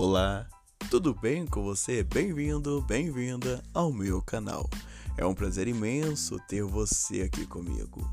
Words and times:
Olá, 0.00 0.46
tudo 0.88 1.12
bem 1.12 1.44
com 1.44 1.60
você? 1.64 2.04
Bem-vindo, 2.04 2.80
bem-vinda 2.82 3.60
ao 3.74 3.92
meu 3.92 4.22
canal. 4.22 4.70
É 5.16 5.26
um 5.26 5.34
prazer 5.34 5.66
imenso 5.66 6.38
ter 6.46 6.62
você 6.62 7.22
aqui 7.22 7.44
comigo. 7.44 8.08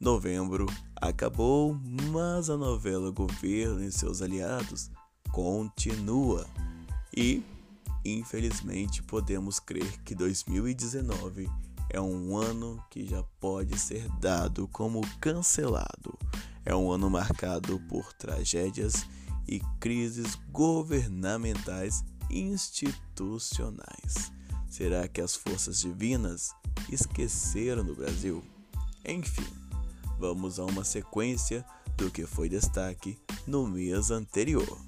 Novembro 0.00 0.64
acabou, 0.96 1.78
mas 2.10 2.48
a 2.48 2.56
novela 2.56 3.10
Governo 3.10 3.84
e 3.84 3.92
seus 3.92 4.22
aliados 4.22 4.90
continua. 5.30 6.46
E, 7.14 7.44
infelizmente, 8.02 9.02
podemos 9.02 9.60
crer 9.60 10.00
que 10.04 10.14
2019 10.14 11.50
é 11.90 12.00
um 12.00 12.34
ano 12.34 12.82
que 12.88 13.04
já 13.04 13.22
pode 13.38 13.78
ser 13.78 14.08
dado 14.20 14.66
como 14.68 15.02
cancelado. 15.20 16.18
É 16.64 16.74
um 16.74 16.90
ano 16.90 17.10
marcado 17.10 17.78
por 17.90 18.14
tragédias 18.14 19.04
e 19.04 19.21
crises 19.80 20.38
governamentais 20.50 22.04
institucionais. 22.30 24.32
Será 24.68 25.06
que 25.06 25.20
as 25.20 25.34
forças 25.34 25.80
divinas 25.80 26.54
esqueceram 26.90 27.84
do 27.84 27.94
Brasil? 27.94 28.42
Enfim, 29.06 29.46
vamos 30.18 30.58
a 30.58 30.64
uma 30.64 30.84
sequência 30.84 31.64
do 31.96 32.10
que 32.10 32.24
foi 32.24 32.48
destaque 32.48 33.18
no 33.46 33.66
mês 33.66 34.10
anterior. 34.10 34.78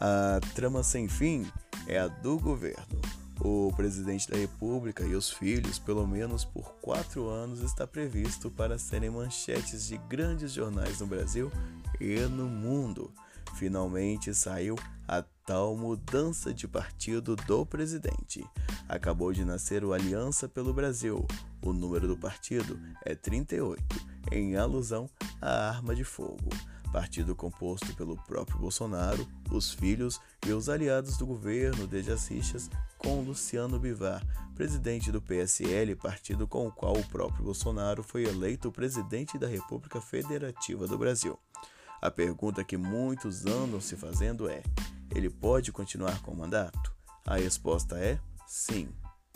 A 0.00 0.40
trama 0.54 0.82
sem 0.82 1.08
fim 1.08 1.46
é 1.86 1.98
a 1.98 2.08
do 2.08 2.38
governo. 2.38 3.00
O 3.40 3.72
presidente 3.76 4.30
da 4.30 4.36
República 4.36 5.04
e 5.04 5.14
os 5.14 5.30
filhos, 5.30 5.78
pelo 5.78 6.06
menos 6.06 6.44
por 6.44 6.72
quatro 6.80 7.28
anos, 7.28 7.60
está 7.60 7.86
previsto 7.86 8.50
para 8.50 8.78
serem 8.78 9.10
manchetes 9.10 9.86
de 9.86 9.98
grandes 10.08 10.52
jornais 10.52 11.00
no 11.00 11.06
Brasil 11.06 11.50
e 12.00 12.20
no 12.20 12.46
mundo. 12.46 13.12
Finalmente 13.56 14.34
saiu 14.34 14.76
a 15.06 15.22
tal 15.46 15.76
mudança 15.76 16.52
de 16.52 16.66
partido 16.66 17.36
do 17.36 17.64
presidente. 17.64 18.44
Acabou 18.88 19.32
de 19.32 19.44
nascer 19.44 19.84
o 19.84 19.92
Aliança 19.92 20.48
pelo 20.48 20.72
Brasil. 20.72 21.26
O 21.62 21.72
número 21.72 22.08
do 22.08 22.16
partido 22.16 22.78
é 23.04 23.14
38, 23.14 23.82
em 24.32 24.56
alusão 24.56 25.08
à 25.40 25.68
arma 25.68 25.94
de 25.94 26.04
fogo 26.04 26.50
partido 26.94 27.34
composto 27.34 27.92
pelo 27.96 28.16
próprio 28.16 28.56
Bolsonaro, 28.56 29.26
os 29.50 29.72
filhos 29.72 30.20
e 30.46 30.52
os 30.52 30.68
aliados 30.68 31.16
do 31.16 31.26
governo 31.26 31.88
as 32.12 32.28
rixas 32.28 32.70
com 32.96 33.20
Luciano 33.20 33.80
Bivar, 33.80 34.24
presidente 34.54 35.10
do 35.10 35.20
PSL, 35.20 35.96
partido 35.96 36.46
com 36.46 36.68
o 36.68 36.70
qual 36.70 36.96
o 36.96 37.04
próprio 37.08 37.46
Bolsonaro 37.46 38.04
foi 38.04 38.22
eleito 38.22 38.70
presidente 38.70 39.36
da 39.36 39.48
República 39.48 40.00
Federativa 40.00 40.86
do 40.86 40.96
Brasil. 40.96 41.36
A 42.04 42.10
pergunta 42.10 42.62
que 42.62 42.76
muitos 42.76 43.46
andam 43.46 43.80
se 43.80 43.96
fazendo 43.96 44.46
é: 44.46 44.62
ele 45.14 45.30
pode 45.30 45.72
continuar 45.72 46.20
com 46.20 46.32
o 46.32 46.36
mandato? 46.36 46.92
A 47.24 47.36
resposta 47.36 47.98
é 47.98 48.18
sim, 48.46 48.90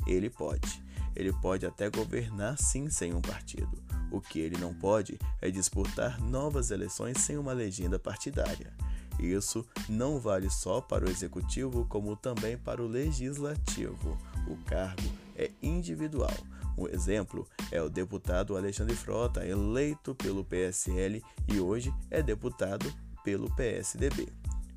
ele 0.07 0.29
pode. 0.29 0.85
Ele 1.17 1.33
pode 1.33 1.65
até 1.65 1.89
governar 1.89 2.59
sim 2.59 2.91
sem 2.91 3.15
um 3.15 3.23
partido. 3.23 3.83
O 4.13 4.21
que 4.21 4.39
ele 4.39 4.59
não 4.59 4.75
pode 4.75 5.19
é 5.41 5.51
disputar 5.51 6.21
novas 6.21 6.71
eleições 6.71 7.17
sem 7.23 7.39
uma 7.39 7.55
legenda 7.55 7.99
partidária. 7.99 8.71
Isso 9.19 9.67
não 9.89 10.21
vale 10.21 10.51
só 10.51 10.79
para 10.79 11.07
o 11.07 11.11
executivo, 11.11 11.87
como 11.87 12.17
também 12.17 12.59
para 12.59 12.83
o 12.83 12.87
legislativo. 12.87 14.19
O 14.47 14.59
cargo 14.65 15.11
é 15.35 15.51
individual. 15.63 16.37
Um 16.79 16.87
exemplo 16.87 17.45
é 17.73 17.83
o 17.83 17.89
deputado 17.89 18.57
Alexandre 18.57 18.95
Frota, 18.95 19.45
eleito 19.45 20.15
pelo 20.15 20.45
PSL 20.45 21.21
e 21.49 21.59
hoje 21.59 21.93
é 22.09 22.23
deputado 22.23 22.87
pelo 23.25 23.53
PSDB. 23.57 24.29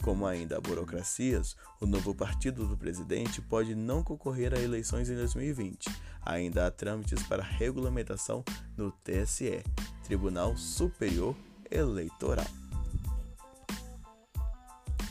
Como 0.02 0.26
ainda 0.26 0.58
há 0.58 0.60
burocracias, 0.60 1.56
o 1.80 1.86
novo 1.86 2.16
partido 2.16 2.66
do 2.66 2.76
presidente 2.76 3.40
pode 3.40 3.76
não 3.76 4.04
concorrer 4.04 4.52
a 4.52 4.60
eleições 4.60 5.12
em 5.12 5.16
2020. 5.16 5.88
Ainda 6.26 6.66
há 6.66 6.72
trâmites 6.72 7.22
para 7.22 7.44
regulamentação 7.44 8.44
no 8.76 8.92
TSE, 8.92 9.64
Tribunal 10.04 10.58
Superior 10.58 11.36
Eleitoral. 11.70 12.48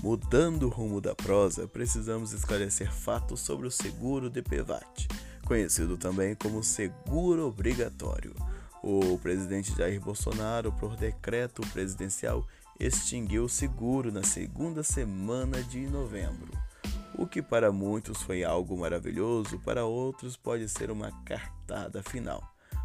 Mudando 0.02 0.64
o 0.64 0.70
rumo 0.70 1.00
da 1.00 1.14
prosa, 1.14 1.68
precisamos 1.68 2.32
esclarecer 2.32 2.90
fatos 2.92 3.40
sobre 3.40 3.68
o 3.68 3.70
seguro 3.70 4.28
DPVAT, 4.28 5.06
conhecido 5.50 5.96
também 5.96 6.36
como 6.36 6.62
seguro 6.62 7.48
obrigatório. 7.48 8.32
O 8.84 9.18
presidente 9.18 9.76
Jair 9.76 10.00
Bolsonaro, 10.00 10.70
por 10.70 10.94
decreto 10.94 11.60
presidencial, 11.72 12.46
extinguiu 12.78 13.46
o 13.46 13.48
seguro 13.48 14.12
na 14.12 14.22
segunda 14.22 14.84
semana 14.84 15.60
de 15.60 15.88
novembro. 15.88 16.52
O 17.18 17.26
que 17.26 17.42
para 17.42 17.72
muitos 17.72 18.22
foi 18.22 18.44
algo 18.44 18.78
maravilhoso, 18.78 19.58
para 19.58 19.84
outros 19.84 20.36
pode 20.36 20.68
ser 20.68 20.88
uma 20.88 21.10
cartada 21.24 22.00
final. 22.00 22.40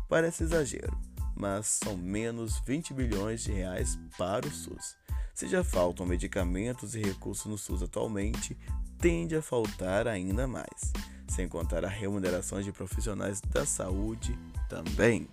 Parece 0.09 0.41
exagero, 0.41 0.97
mas 1.35 1.67
são 1.67 1.95
menos 1.95 2.57
20 2.65 2.95
bilhões 2.95 3.43
de 3.43 3.51
reais 3.51 3.95
para 4.17 4.47
o 4.47 4.51
SUS. 4.51 4.97
Se 5.35 5.47
já 5.47 5.63
faltam 5.63 6.03
medicamentos 6.03 6.95
e 6.95 6.99
recursos 6.99 7.45
no 7.45 7.59
SUS 7.59 7.83
atualmente, 7.83 8.57
tende 8.97 9.35
a 9.35 9.41
faltar 9.43 10.07
ainda 10.07 10.47
mais, 10.47 10.91
sem 11.35 11.49
contar 11.49 11.83
as 11.83 11.91
remunerações 11.91 12.63
de 12.63 12.71
profissionais 12.71 13.41
da 13.41 13.65
saúde 13.65 14.39
também. 14.69 15.27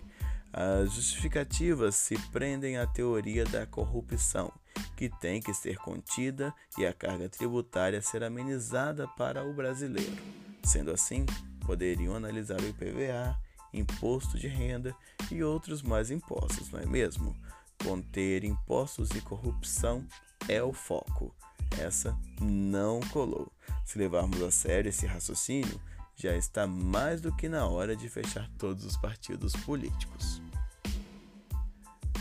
As 0.51 0.91
justificativas 0.91 1.95
se 1.95 2.17
prendem 2.29 2.77
à 2.77 2.85
teoria 2.85 3.45
da 3.45 3.65
corrupção, 3.65 4.51
que 4.97 5.09
tem 5.09 5.41
que 5.41 5.53
ser 5.53 5.77
contida 5.77 6.53
e 6.77 6.85
a 6.85 6.91
carga 6.91 7.29
tributária 7.29 8.01
ser 8.01 8.21
amenizada 8.21 9.07
para 9.17 9.45
o 9.45 9.53
brasileiro. 9.53 10.17
Sendo 10.61 10.91
assim, 10.91 11.25
poderiam 11.65 12.15
analisar 12.15 12.59
o 12.59 12.67
IPVA, 12.67 13.39
imposto 13.73 14.37
de 14.37 14.49
renda 14.49 14.93
e 15.31 15.41
outros 15.41 15.81
mais 15.81 16.11
impostos, 16.11 16.69
não 16.69 16.81
é 16.81 16.85
mesmo? 16.85 17.33
Conter 17.81 18.43
impostos 18.43 19.09
e 19.11 19.21
corrupção 19.21 20.05
é 20.49 20.61
o 20.61 20.73
foco. 20.73 21.33
Essa 21.79 22.15
não 22.41 22.99
colou. 23.11 23.51
Se 23.85 23.97
levarmos 23.97 24.41
a 24.43 24.51
sério 24.51 24.89
esse 24.89 25.05
raciocínio, 25.07 25.79
já 26.15 26.35
está 26.35 26.67
mais 26.67 27.21
do 27.21 27.35
que 27.35 27.49
na 27.49 27.65
hora 27.67 27.95
de 27.95 28.07
fechar 28.09 28.49
todos 28.57 28.85
os 28.85 28.97
partidos 28.97 29.53
políticos. 29.53 30.41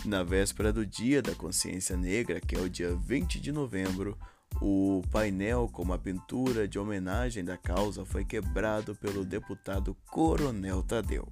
Na 0.05 0.25
véspera 0.25 0.73
do 0.73 0.85
Dia 0.85 1.23
da 1.23 1.35
Consciência 1.35 1.97
Negra, 1.97 2.41
que 2.41 2.57
é 2.57 2.61
o 2.61 2.69
dia 2.69 2.95
20 2.95 3.41
de 3.41 3.53
novembro, 3.53 4.19
o 4.61 5.03
painel 5.11 5.69
com 5.73 5.83
uma 5.83 5.99
pintura 5.99 6.67
de 6.67 6.79
homenagem 6.79 7.45
da 7.45 7.57
causa 7.57 8.05
foi 8.05 8.25
quebrado 8.25 8.95
pelo 8.97 9.25
deputado 9.25 9.97
Coronel 10.11 10.83
Tadeu. 10.83 11.29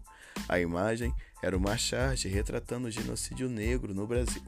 A 0.48 0.60
imagem 0.60 1.12
era 1.42 1.56
uma 1.56 1.76
charge 1.76 2.28
retratando 2.28 2.88
o 2.88 2.90
genocídio 2.90 3.48
negro 3.48 3.92
no 3.92 4.06
Brasil. 4.06 4.42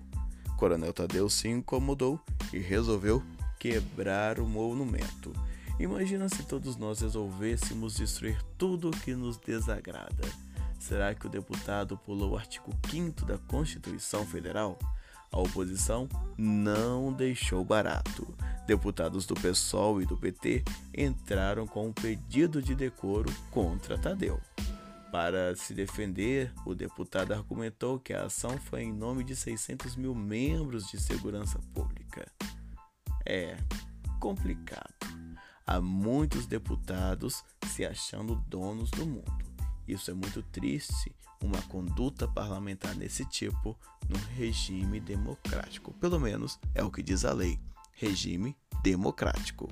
Coronel 0.56 0.92
Tadeu 0.92 1.28
se 1.28 1.48
incomodou 1.48 2.20
e 2.52 2.58
resolveu 2.58 3.22
quebrar 3.58 4.38
o 4.38 4.46
monumento. 4.46 5.32
Imagina 5.82 6.28
se 6.28 6.44
todos 6.44 6.76
nós 6.76 7.00
resolvêssemos 7.00 7.96
destruir 7.96 8.40
tudo 8.56 8.88
o 8.88 8.92
que 8.92 9.16
nos 9.16 9.36
desagrada. 9.36 10.22
Será 10.78 11.12
que 11.12 11.26
o 11.26 11.28
deputado 11.28 11.98
pulou 11.98 12.30
o 12.30 12.36
artigo 12.36 12.70
5 12.88 13.24
da 13.24 13.36
Constituição 13.36 14.24
Federal? 14.24 14.78
A 15.32 15.40
oposição 15.40 16.08
não 16.38 17.12
deixou 17.12 17.64
barato. 17.64 18.32
Deputados 18.64 19.26
do 19.26 19.34
PSOL 19.34 20.00
e 20.00 20.06
do 20.06 20.16
PT 20.16 20.62
entraram 20.96 21.66
com 21.66 21.88
um 21.88 21.92
pedido 21.92 22.62
de 22.62 22.76
decoro 22.76 23.28
contra 23.50 23.98
Tadeu. 23.98 24.40
Para 25.10 25.56
se 25.56 25.74
defender, 25.74 26.52
o 26.64 26.76
deputado 26.76 27.32
argumentou 27.32 27.98
que 27.98 28.12
a 28.12 28.26
ação 28.26 28.56
foi 28.56 28.84
em 28.84 28.92
nome 28.92 29.24
de 29.24 29.34
600 29.34 29.96
mil 29.96 30.14
membros 30.14 30.86
de 30.86 31.00
segurança 31.00 31.58
pública. 31.74 32.30
É 33.26 33.56
complicado. 34.20 34.91
Há 35.66 35.80
muitos 35.80 36.46
deputados 36.46 37.44
se 37.68 37.84
achando 37.84 38.34
donos 38.48 38.90
do 38.90 39.06
mundo. 39.06 39.32
Isso 39.86 40.10
é 40.10 40.14
muito 40.14 40.42
triste, 40.42 41.14
uma 41.42 41.60
conduta 41.62 42.26
parlamentar 42.28 42.94
desse 42.94 43.24
tipo 43.24 43.78
no 44.08 44.16
regime 44.36 45.00
democrático. 45.00 45.92
Pelo 45.94 46.18
menos 46.18 46.58
é 46.74 46.82
o 46.82 46.90
que 46.90 47.02
diz 47.02 47.24
a 47.24 47.32
lei: 47.32 47.58
regime 47.92 48.56
democrático. 48.82 49.68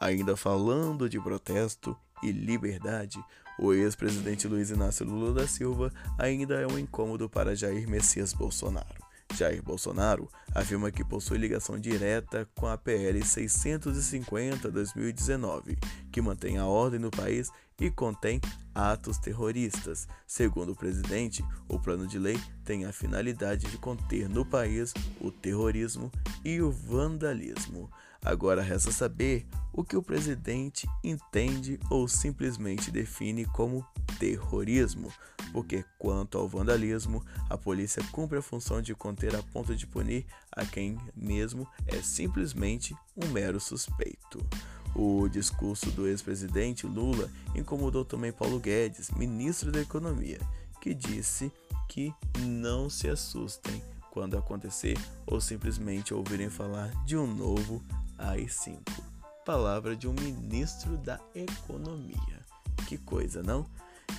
Ainda 0.00 0.36
falando 0.36 1.08
de 1.08 1.20
protesto 1.20 1.96
e 2.22 2.32
liberdade, 2.32 3.22
o 3.58 3.72
ex-presidente 3.72 4.48
Luiz 4.48 4.70
Inácio 4.70 5.06
Lula 5.06 5.32
da 5.32 5.46
Silva 5.46 5.92
ainda 6.18 6.60
é 6.60 6.66
um 6.66 6.78
incômodo 6.78 7.28
para 7.28 7.54
Jair 7.54 7.88
Messias 7.88 8.32
Bolsonaro. 8.32 9.01
Jair 9.36 9.62
Bolsonaro 9.62 10.28
afirma 10.54 10.90
que 10.90 11.04
possui 11.04 11.38
ligação 11.38 11.78
direta 11.78 12.46
com 12.54 12.66
a 12.66 12.76
PL 12.76 13.20
650-2019, 13.20 15.78
que 16.10 16.20
mantém 16.20 16.58
a 16.58 16.66
ordem 16.66 17.00
no 17.00 17.10
país 17.10 17.50
e 17.80 17.90
contém 17.90 18.38
atos 18.74 19.18
terroristas. 19.18 20.06
Segundo 20.26 20.72
o 20.72 20.76
presidente, 20.76 21.44
o 21.68 21.78
plano 21.78 22.06
de 22.06 22.18
lei 22.18 22.38
tem 22.64 22.84
a 22.84 22.92
finalidade 22.92 23.70
de 23.70 23.78
conter 23.78 24.28
no 24.28 24.44
país 24.44 24.92
o 25.20 25.30
terrorismo 25.30 26.10
e 26.44 26.60
o 26.60 26.70
vandalismo. 26.70 27.90
Agora 28.24 28.62
resta 28.62 28.92
saber 28.92 29.44
o 29.72 29.82
que 29.82 29.96
o 29.96 30.02
presidente 30.02 30.86
entende 31.02 31.80
ou 31.90 32.06
simplesmente 32.06 32.90
define 32.90 33.44
como 33.46 33.84
terrorismo, 34.18 35.12
porque 35.52 35.84
quanto 35.98 36.38
ao 36.38 36.48
vandalismo, 36.48 37.24
a 37.50 37.58
polícia 37.58 38.02
cumpre 38.12 38.38
a 38.38 38.42
função 38.42 38.80
de 38.80 38.94
conter 38.94 39.34
a 39.34 39.42
ponto 39.42 39.74
de 39.74 39.86
punir 39.86 40.24
a 40.52 40.64
quem 40.64 40.98
mesmo 41.16 41.66
é 41.86 42.00
simplesmente 42.00 42.94
um 43.16 43.26
mero 43.28 43.58
suspeito. 43.58 44.38
O 44.94 45.28
discurso 45.28 45.90
do 45.90 46.06
ex-presidente 46.06 46.86
Lula 46.86 47.30
incomodou 47.54 48.04
também 48.04 48.32
Paulo 48.32 48.60
Guedes, 48.60 49.10
ministro 49.10 49.72
da 49.72 49.80
Economia, 49.80 50.38
que 50.80 50.92
disse 50.92 51.50
que 51.88 52.12
não 52.40 52.90
se 52.90 53.08
assustem 53.08 53.82
quando 54.10 54.36
acontecer 54.36 54.98
ou 55.26 55.40
simplesmente 55.40 56.12
ouvirem 56.12 56.50
falar 56.50 56.90
de 57.04 57.16
um 57.16 57.26
novo 57.26 57.82
AI-5. 58.18 58.78
Palavra 59.44 59.96
de 59.96 60.06
um 60.06 60.12
ministro 60.12 60.98
da 60.98 61.18
Economia. 61.34 62.42
Que 62.86 62.98
coisa, 62.98 63.42
não? 63.42 63.66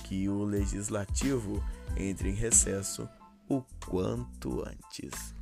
Que 0.04 0.28
o 0.28 0.42
legislativo 0.42 1.62
entre 1.96 2.28
em 2.28 2.34
recesso 2.34 3.08
o 3.48 3.62
quanto 3.86 4.62
antes. 4.66 5.34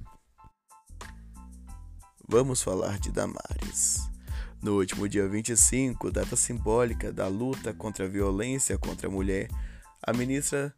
Vamos 2.29 2.63
falar 2.63 2.99
de 2.99 3.11
Damares. 3.11 4.12
No 4.63 4.77
último 4.77 5.09
dia 5.09 5.27
25, 5.27 6.13
data 6.13 6.37
simbólica 6.37 7.13
da 7.13 7.27
luta 7.27 7.75
contra 7.75 8.05
a 8.05 8.09
violência 8.09 8.79
contra 8.79 9.09
a 9.09 9.11
mulher, 9.11 9.49
a 10.01 10.13
ministra 10.13 10.73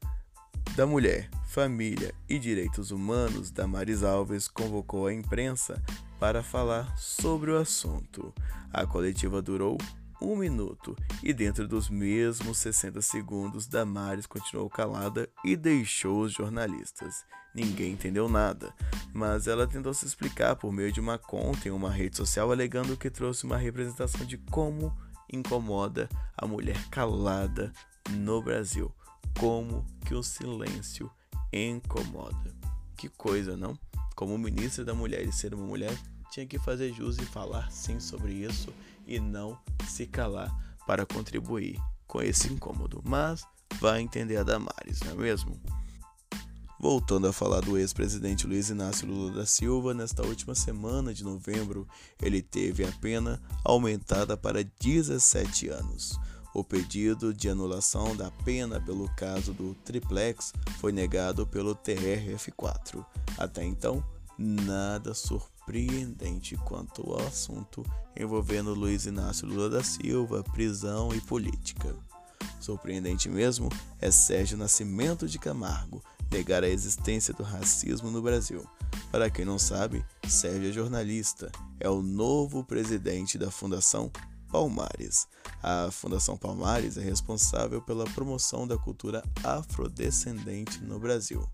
da 0.75 0.86
Mulher, 0.86 1.28
Família 1.48 2.14
e 2.26 2.38
Direitos 2.38 2.90
Humanos, 2.90 3.50
Damares 3.50 4.02
Alves, 4.02 4.48
convocou 4.48 5.06
a 5.06 5.12
imprensa 5.12 5.82
para 6.19 6.42
falar 6.42 6.96
sobre 6.96 7.50
o 7.50 7.58
assunto. 7.58 8.34
A 8.72 8.86
coletiva 8.86 9.42
durou 9.42 9.76
um 10.20 10.37
minuto 10.37 10.96
e, 11.22 11.32
dentro 11.32 11.66
dos 11.66 11.88
mesmos 11.88 12.58
60 12.58 13.02
segundos, 13.02 13.66
Damares 13.66 14.26
continuou 14.26 14.69
calada 14.70 15.28
e 15.44 15.56
deixou 15.56 16.22
os 16.22 16.32
jornalistas. 16.32 17.25
Ninguém 17.55 17.93
entendeu 17.93 18.28
nada, 18.28 18.75
mas 19.12 19.46
ela 19.46 19.66
tentou 19.66 19.94
se 19.94 20.05
explicar 20.05 20.56
por 20.56 20.72
meio 20.72 20.90
de 20.90 21.00
uma 21.00 21.19
conta 21.19 21.69
em 21.69 21.70
uma 21.70 21.90
rede 21.90 22.16
social, 22.16 22.50
alegando 22.50 22.96
que 22.96 23.11
trouxe 23.11 23.44
uma 23.44 23.56
representação 23.56 24.26
de 24.26 24.37
como 24.37 24.93
incomoda 25.32 26.08
a 26.37 26.46
mulher 26.46 26.76
calada 26.90 27.72
no 28.10 28.43
Brasil. 28.43 28.93
Como 29.38 29.84
que 30.05 30.14
o 30.14 30.22
silêncio 30.22 31.10
incomoda. 31.52 32.55
Que 32.96 33.08
coisa, 33.08 33.56
não? 33.56 33.78
Como 34.17 34.37
ministra 34.38 34.84
da 34.84 34.94
mulher 34.94 35.22
e 35.22 35.32
ser 35.32 35.55
uma 35.55 35.67
mulher, 35.67 35.96
tinha 36.31 36.46
que 36.46 36.58
fazer 36.58 36.93
jus 36.93 37.19
e 37.19 37.25
falar 37.25 37.70
sim 37.70 38.00
sobre 38.00 38.32
isso 38.32 38.72
e 39.06 39.18
não 39.20 39.58
se 39.88 40.06
calar 40.06 40.50
para 40.86 41.06
contribuir 41.06 41.78
com 42.06 42.22
esse 42.22 42.52
incômodo. 42.52 43.00
Mas 43.04 43.44
vai 43.80 44.00
entender 44.00 44.36
a 44.36 44.42
Damares, 44.42 45.00
não 45.00 45.12
é 45.12 45.14
mesmo? 45.14 45.60
Voltando 46.78 47.26
a 47.26 47.32
falar 47.32 47.60
do 47.60 47.78
ex-presidente 47.78 48.46
Luiz 48.46 48.68
Inácio 48.68 49.08
Lula 49.08 49.32
da 49.32 49.46
Silva, 49.46 49.94
nesta 49.94 50.22
última 50.22 50.54
semana 50.54 51.14
de 51.14 51.24
novembro, 51.24 51.88
ele 52.20 52.42
teve 52.42 52.84
a 52.84 52.92
pena 53.00 53.40
aumentada 53.64 54.36
para 54.36 54.62
17 54.62 55.68
anos. 55.68 56.18
O 56.52 56.62
pedido 56.62 57.32
de 57.32 57.48
anulação 57.48 58.14
da 58.14 58.30
pena 58.30 58.80
pelo 58.80 59.08
caso 59.16 59.52
do 59.54 59.74
triplex 59.76 60.52
foi 60.78 60.92
negado 60.92 61.46
pelo 61.46 61.74
TRF4. 61.74 63.04
Até 63.38 63.64
então, 63.64 64.04
nada 64.38 65.14
surpreendente 65.14 65.53
surpreendente 65.64 66.56
quanto 66.58 67.02
ao 67.11 67.26
assunto 67.26 67.82
envolvendo 68.14 68.75
Luiz 68.75 69.06
Inácio 69.06 69.49
Lula 69.49 69.70
da 69.70 69.82
Silva, 69.82 70.44
prisão 70.52 71.14
e 71.14 71.20
política. 71.22 71.96
Surpreendente 72.61 73.28
mesmo 73.31 73.70
é 73.99 74.11
Sérgio 74.11 74.58
Nascimento 74.58 75.26
de 75.26 75.38
Camargo 75.38 76.02
negar 76.31 76.62
a 76.62 76.69
existência 76.69 77.32
do 77.32 77.43
racismo 77.43 78.11
no 78.11 78.20
Brasil. 78.20 78.64
Para 79.11 79.31
quem 79.31 79.44
não 79.44 79.58
sabe, 79.58 80.05
Sérgio 80.28 80.69
é 80.69 80.72
jornalista, 80.72 81.50
é 81.81 81.88
o 81.88 82.02
novo 82.02 82.62
presidente 82.62 83.38
da 83.38 83.50
Fundação 83.50 84.10
Palmares. 84.50 85.26
A 85.62 85.90
Fundação 85.90 86.37
Palmares 86.37 86.99
é 86.99 87.02
responsável 87.02 87.81
pela 87.81 88.05
promoção 88.05 88.67
da 88.67 88.76
cultura 88.76 89.22
afrodescendente 89.43 90.82
no 90.82 90.99
Brasil. 90.99 91.49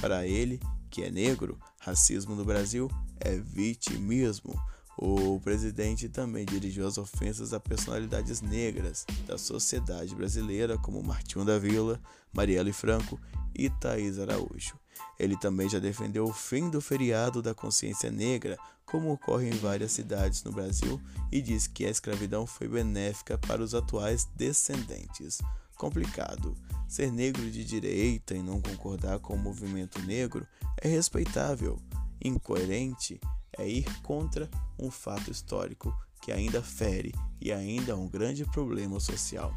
Para 0.00 0.26
ele, 0.26 0.58
que 0.90 1.02
é 1.02 1.10
negro, 1.10 1.58
racismo 1.78 2.34
no 2.34 2.44
Brasil 2.44 2.90
é 3.24 3.36
vitimismo. 3.36 4.54
O 4.98 5.40
presidente 5.40 6.08
também 6.08 6.44
dirigiu 6.44 6.86
as 6.86 6.98
ofensas 6.98 7.52
a 7.52 7.60
personalidades 7.60 8.40
negras 8.42 9.06
da 9.26 9.38
sociedade 9.38 10.14
brasileira, 10.14 10.76
como 10.78 11.02
Martinho 11.02 11.44
da 11.44 11.58
Vila, 11.58 12.00
Marielle 12.32 12.72
Franco 12.72 13.18
e 13.54 13.70
Thaís 13.70 14.18
Araújo. 14.18 14.78
Ele 15.18 15.36
também 15.36 15.68
já 15.68 15.78
defendeu 15.78 16.24
o 16.24 16.32
fim 16.32 16.68
do 16.68 16.80
feriado 16.80 17.40
da 17.40 17.54
consciência 17.54 18.10
negra, 18.10 18.58
como 18.84 19.12
ocorre 19.12 19.48
em 19.48 19.58
várias 19.58 19.92
cidades 19.92 20.44
no 20.44 20.52
Brasil, 20.52 21.00
e 21.30 21.40
diz 21.40 21.66
que 21.66 21.86
a 21.86 21.90
escravidão 21.90 22.46
foi 22.46 22.68
benéfica 22.68 23.38
para 23.38 23.62
os 23.62 23.74
atuais 23.74 24.28
descendentes. 24.36 25.38
Complicado. 25.76 26.54
Ser 26.86 27.10
negro 27.10 27.50
de 27.50 27.64
direita 27.64 28.34
e 28.34 28.42
não 28.42 28.60
concordar 28.60 29.18
com 29.18 29.34
o 29.34 29.38
movimento 29.38 30.00
negro 30.02 30.46
é 30.82 30.88
respeitável 30.88 31.80
incoerente 32.24 33.20
é 33.58 33.68
ir 33.68 33.84
contra 34.02 34.50
um 34.78 34.90
fato 34.90 35.30
histórico 35.30 35.94
que 36.20 36.32
ainda 36.32 36.62
fere 36.62 37.12
e 37.40 37.52
ainda 37.52 37.92
é 37.92 37.94
um 37.94 38.08
grande 38.08 38.44
problema 38.44 38.98
social: 39.00 39.52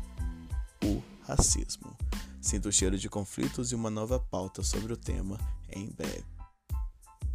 o 0.84 1.02
racismo. 1.24 1.96
Sinto 2.42 2.70
o 2.70 2.72
cheiro 2.72 2.98
de 2.98 3.10
conflitos 3.10 3.72
e 3.72 3.76
uma 3.76 3.90
nova 3.90 4.20
pauta 4.20 4.62
sobre 4.62 4.94
o 4.94 4.98
tema 4.98 5.40
em 5.70 5.90
breve. 5.90 6.26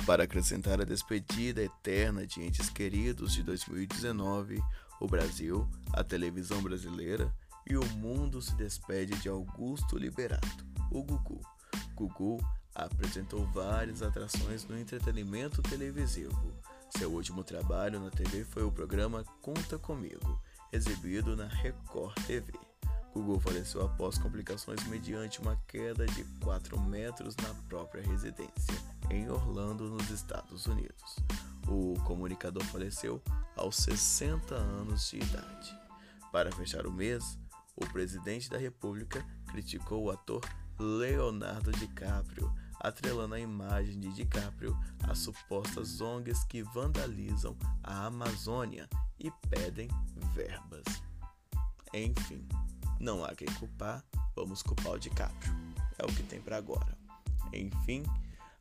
Para 0.07 0.25
acrescentar 0.25 0.81
a 0.81 0.85
despedida 0.85 1.63
eterna 1.63 2.27
de 2.27 2.43
entes 2.43 2.71
queridos 2.71 3.33
de 3.33 3.43
2019, 3.43 4.63
o 5.01 5.07
Brasil, 5.07 5.69
a 5.93 6.03
televisão 6.05 6.63
brasileira 6.63 7.35
e 7.69 7.77
o 7.77 7.85
mundo 7.97 8.41
se 8.41 8.55
despede 8.55 9.17
de 9.21 9.29
Augusto 9.29 9.99
Liberato, 9.99 10.65
o 10.91 11.03
Gugu. 11.03 11.41
Gugu 11.95 12.39
apresentou 12.75 13.45
várias 13.47 14.03
atrações 14.03 14.65
no 14.65 14.79
entretenimento 14.79 15.63
televisivo. 15.63 16.53
Seu 16.97 17.13
último 17.13 17.45
trabalho 17.45 18.01
na 18.01 18.11
TV 18.11 18.45
foi 18.45 18.65
o 18.65 18.73
programa 18.73 19.25
Conta 19.41 19.79
Comigo, 19.79 20.41
exibido 20.73 21.37
na 21.37 21.47
Record 21.47 22.15
TV. 22.27 22.53
Google 23.13 23.41
faleceu 23.41 23.83
após 23.85 24.19
complicações 24.19 24.85
mediante 24.87 25.41
uma 25.41 25.57
queda 25.67 26.07
de 26.07 26.25
4 26.45 26.81
metros 26.81 27.37
na 27.37 27.53
própria 27.69 28.03
residência, 28.03 28.75
em 29.11 29.29
Orlando, 29.29 29.91
nos 29.91 30.11
Estados 30.11 30.67
Unidos. 30.67 31.17
O 31.69 31.95
comunicador 32.05 32.63
faleceu 32.65 33.21
aos 33.57 33.77
60 33.77 34.55
anos 34.55 35.11
de 35.11 35.17
idade. 35.17 35.77
Para 36.31 36.53
fechar 36.53 36.87
o 36.87 36.93
mês, 36.93 37.37
o 37.75 37.85
presidente 37.87 38.49
da 38.49 38.59
República 38.59 39.25
criticou 39.49 40.05
o 40.05 40.11
ator 40.11 40.41
Leonardo 40.81 41.71
DiCaprio, 41.73 42.51
atrelando 42.81 43.35
a 43.35 43.39
imagem 43.39 44.01
de 44.01 44.11
DiCaprio 44.15 44.75
às 45.07 45.19
supostas 45.19 46.01
ONGs 46.01 46.43
que 46.45 46.63
vandalizam 46.63 47.55
a 47.83 48.07
Amazônia 48.07 48.89
e 49.19 49.31
pedem 49.51 49.89
verbas. 50.35 50.85
Enfim, 51.93 52.49
não 52.99 53.23
há 53.23 53.35
quem 53.35 53.47
culpar, 53.59 54.03
vamos 54.35 54.63
culpar 54.63 54.93
o 54.95 54.99
DiCaprio. 54.99 55.53
É 55.99 56.05
o 56.05 56.09
que 56.09 56.23
tem 56.23 56.41
para 56.41 56.57
agora. 56.57 56.97
Enfim, 57.53 58.03